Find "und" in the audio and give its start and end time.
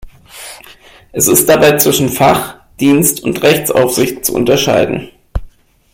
3.21-3.43